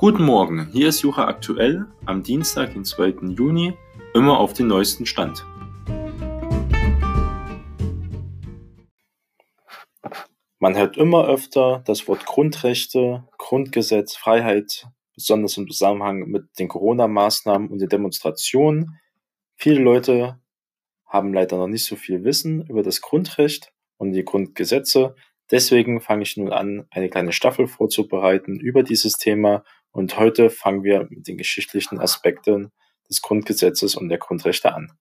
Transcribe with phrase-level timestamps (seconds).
[0.00, 3.16] Guten Morgen, hier ist Jucha aktuell am Dienstag, den 2.
[3.36, 3.74] Juni,
[4.14, 5.44] immer auf den neuesten Stand.
[10.58, 17.68] Man hört immer öfter das Wort Grundrechte, Grundgesetz, Freiheit, besonders im Zusammenhang mit den Corona-Maßnahmen
[17.68, 18.98] und den Demonstrationen.
[19.56, 20.40] Viele Leute
[21.04, 25.14] haben leider noch nicht so viel Wissen über das Grundrecht und die Grundgesetze.
[25.50, 29.62] Deswegen fange ich nun an, eine kleine Staffel vorzubereiten über dieses Thema
[29.92, 32.72] und heute fangen wir mit den geschichtlichen Aspekten
[33.08, 34.92] des Grundgesetzes und der Grundrechte an.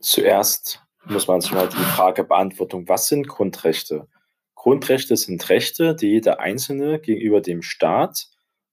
[0.00, 4.08] Zuerst muss man sich mal die Frage beantworten, was sind Grundrechte?
[4.54, 8.28] Grundrechte sind Rechte, die jeder Einzelne gegenüber dem Staat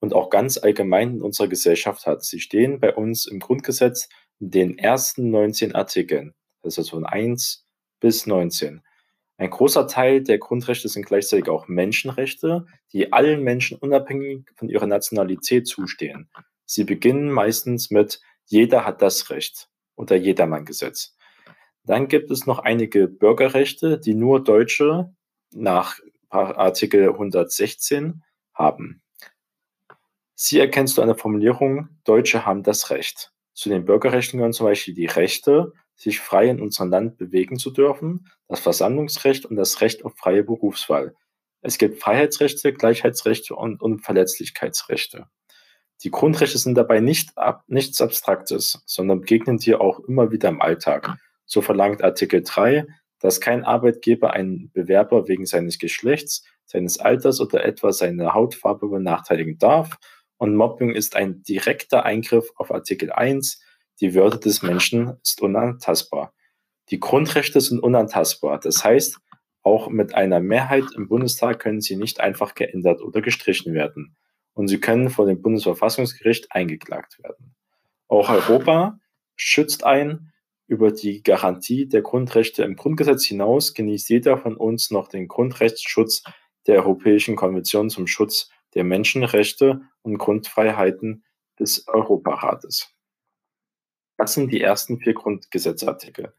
[0.00, 2.24] und auch ganz allgemein in unserer Gesellschaft hat.
[2.24, 4.08] Sie stehen bei uns im Grundgesetz
[4.38, 7.66] in den ersten 19 Artikeln, also von 1
[8.00, 8.82] bis 19.
[9.42, 14.86] Ein großer Teil der Grundrechte sind gleichzeitig auch Menschenrechte, die allen Menschen unabhängig von ihrer
[14.86, 16.30] Nationalität zustehen.
[16.64, 21.16] Sie beginnen meistens mit jeder hat das Recht oder Jedermanngesetz.
[21.82, 25.12] Dann gibt es noch einige Bürgerrechte, die nur Deutsche
[25.50, 28.22] nach Artikel 116
[28.54, 29.02] haben.
[30.36, 33.32] Sie erkennst du an der Formulierung, Deutsche haben das Recht.
[33.54, 35.72] Zu den Bürgerrechten gehören zum Beispiel die Rechte,
[36.02, 40.42] sich frei in unserem Land bewegen zu dürfen, das Versammlungsrecht und das Recht auf freie
[40.42, 41.14] Berufswahl.
[41.60, 45.28] Es gibt Freiheitsrechte, Gleichheitsrechte und Unverletzlichkeitsrechte.
[46.02, 50.60] Die Grundrechte sind dabei nicht ab, nichts Abstraktes, sondern begegnen dir auch immer wieder im
[50.60, 51.18] Alltag.
[51.46, 52.84] So verlangt Artikel 3,
[53.20, 59.58] dass kein Arbeitgeber einen Bewerber wegen seines Geschlechts, seines Alters oder etwa seiner Hautfarbe benachteiligen
[59.58, 59.98] darf.
[60.36, 63.60] Und Mobbing ist ein direkter Eingriff auf Artikel 1,
[64.02, 66.34] die Würde des Menschen ist unantastbar.
[66.90, 68.58] Die Grundrechte sind unantastbar.
[68.58, 69.18] Das heißt,
[69.62, 74.16] auch mit einer Mehrheit im Bundestag können sie nicht einfach geändert oder gestrichen werden.
[74.54, 77.54] Und sie können vor dem Bundesverfassungsgericht eingeklagt werden.
[78.08, 78.98] Auch Europa
[79.36, 80.32] schützt ein.
[80.66, 86.24] Über die Garantie der Grundrechte im Grundgesetz hinaus genießt jeder von uns noch den Grundrechtsschutz
[86.66, 91.24] der Europäischen Konvention zum Schutz der Menschenrechte und Grundfreiheiten
[91.58, 92.91] des Europarates.
[94.22, 96.32] Das sind die ersten vier Grundgesetzartikel.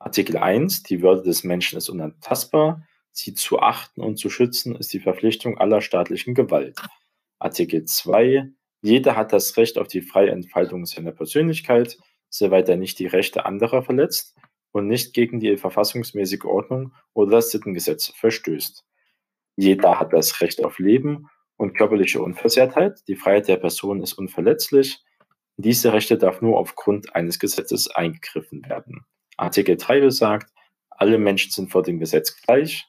[0.00, 2.84] Artikel 1, die Würde des Menschen ist unantastbar.
[3.12, 6.80] Sie zu achten und zu schützen ist die Verpflichtung aller staatlichen Gewalt.
[7.38, 8.50] Artikel 2,
[8.82, 11.96] jeder hat das Recht auf die freie Entfaltung seiner Persönlichkeit,
[12.28, 14.36] soweit er nicht die Rechte anderer verletzt
[14.72, 18.84] und nicht gegen die verfassungsmäßige Ordnung oder das Sittengesetz verstößt.
[19.54, 23.06] Jeder hat das Recht auf Leben und körperliche Unversehrtheit.
[23.06, 25.04] Die Freiheit der Person ist unverletzlich.
[25.62, 29.04] Diese Rechte darf nur aufgrund eines Gesetzes eingegriffen werden.
[29.36, 30.50] Artikel 3 besagt,
[30.88, 32.86] alle Menschen sind vor dem Gesetz gleich,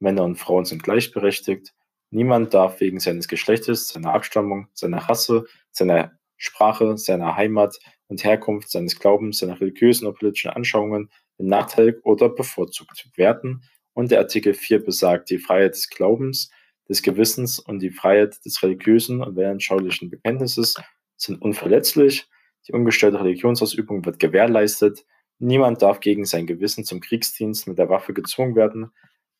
[0.00, 1.72] Männer und Frauen sind gleichberechtigt,
[2.10, 7.78] niemand darf wegen seines Geschlechtes, seiner Abstammung, seiner Rasse, seiner Sprache, seiner Heimat
[8.08, 13.64] und Herkunft, seines Glaubens, seiner religiösen oder politischen Anschauungen benachteiligt oder bevorzugt werden.
[13.94, 16.50] Und der Artikel 4 besagt die Freiheit des Glaubens,
[16.86, 20.76] des Gewissens und die Freiheit des religiösen und weltanschaulichen Bekenntnisses
[21.22, 22.28] sind unverletzlich,
[22.66, 25.04] die ungestörte Religionsausübung wird gewährleistet,
[25.38, 28.92] niemand darf gegen sein Gewissen zum Kriegsdienst mit der Waffe gezwungen werden.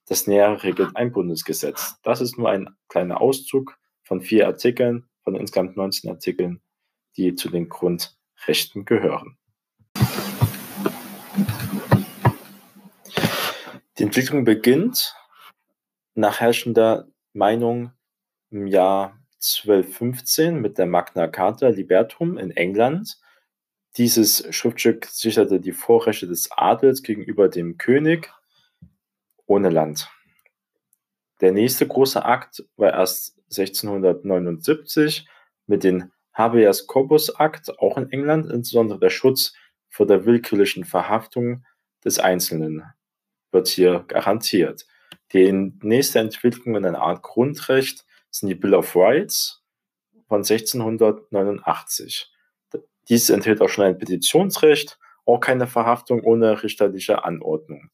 [0.06, 1.96] Das Nähere regelt ein Bundesgesetz.
[2.02, 6.60] Das ist nur ein kleiner Auszug von vier Artikeln, von insgesamt 19 Artikeln,
[7.16, 9.36] die zu den Grundrechten gehören.
[13.98, 15.14] Die Entwicklung beginnt
[16.14, 17.92] nach herrschender Meinung
[18.50, 23.18] im Jahr 1215 mit der Magna Carta Libertum in England.
[23.96, 28.30] Dieses Schriftstück sicherte die Vorrechte des Adels gegenüber dem König
[29.46, 30.10] ohne Land.
[31.40, 35.26] Der nächste große Akt war erst 1679
[35.66, 39.54] mit dem Habeas Corpus Akt, auch in England, insbesondere der Schutz
[39.88, 41.64] vor der willkürlichen Verhaftung
[42.04, 42.84] des Einzelnen
[43.52, 44.86] wird hier garantiert.
[45.32, 45.50] Die
[45.82, 49.62] nächste Entwicklung in einer Art Grundrecht sind die Bill of Rights
[50.28, 52.32] von 1689.
[53.08, 57.90] Dies enthält auch schon ein Petitionsrecht, auch keine Verhaftung ohne richterliche Anordnung.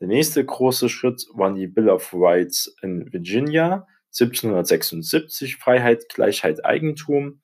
[0.00, 7.40] Der nächste große Schritt waren die Bill of Rights in Virginia 1776, Freiheit, Gleichheit, Eigentum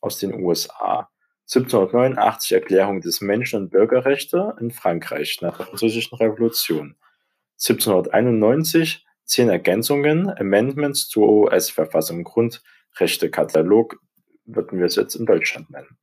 [0.00, 1.10] aus den USA.
[1.48, 6.96] 1789 Erklärung des Menschen- und Bürgerrechte in Frankreich nach der Französischen Revolution.
[7.58, 13.96] 1791 zehn Ergänzungen, Amendments zur US-Verfassung, Grundrechtekatalog,
[14.44, 15.98] würden wir es jetzt in Deutschland nennen.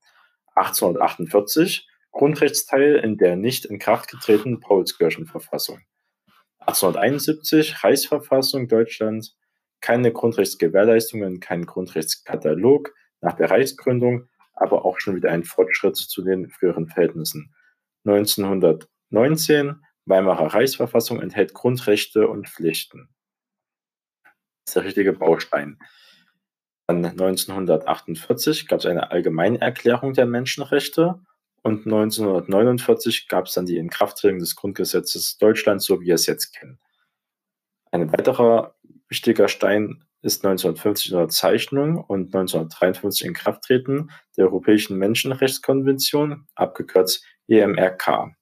[0.56, 5.80] 1848 Grundrechtsteil in der nicht in Kraft getretenen Paulskirchenverfassung.
[6.60, 9.38] 1871 Reichsverfassung Deutschlands,
[9.82, 16.50] keine Grundrechtsgewährleistungen, kein Grundrechtskatalog nach der Reichsgründung, aber auch schon wieder ein Fortschritt zu den
[16.50, 17.54] früheren Verhältnissen.
[18.06, 23.10] 1919 Weimarer Reichsverfassung enthält Grundrechte und Pflichten.
[24.66, 25.80] Das ist der richtige Baustein.
[26.88, 31.22] Dann 1948 gab es eine Allgemeinerklärung der Menschenrechte
[31.62, 36.52] und 1949 gab es dann die Inkrafttreten des Grundgesetzes Deutschlands, so wie wir es jetzt
[36.54, 36.80] kennen.
[37.92, 38.76] Ein weiterer
[39.08, 48.36] wichtiger Stein ist 1950 Unterzeichnung und 1953 Inkrafttreten der Europäischen Menschenrechtskonvention, abgekürzt EMRK.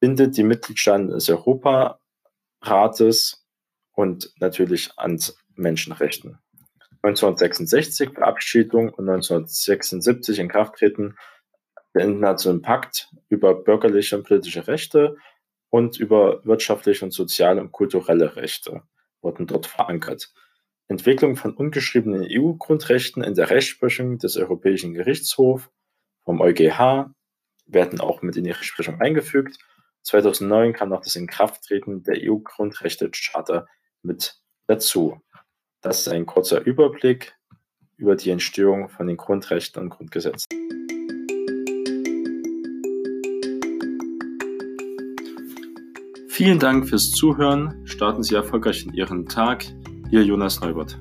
[0.00, 3.44] Bindet die Mitgliedstaaten des Europarates
[3.92, 5.20] und natürlich an
[5.54, 6.38] Menschenrechten.
[7.02, 11.16] 1966 Verabschiedung und 1976 Inkrafttreten
[11.94, 15.16] der Internationalen Pakt über bürgerliche und politische Rechte
[15.70, 18.82] und über wirtschaftliche und soziale und kulturelle Rechte
[19.20, 20.32] wurden dort verankert.
[20.88, 25.68] Entwicklung von ungeschriebenen EU-Grundrechten in der Rechtsprechung des Europäischen Gerichtshofs
[26.24, 27.10] vom EuGH
[27.66, 29.58] werden auch mit in die Rechtsprechung eingefügt.
[30.08, 33.66] 2009 kam noch das Inkrafttreten der EU-Grundrechtecharta
[34.02, 35.20] mit dazu.
[35.82, 37.34] Das ist ein kurzer Überblick
[37.98, 40.46] über die Entstehung von den Grundrechten und Grundgesetzen.
[46.28, 47.86] Vielen Dank fürs Zuhören.
[47.86, 49.66] Starten Sie erfolgreich in Ihren Tag.
[50.10, 50.98] Ihr Jonas Neubert.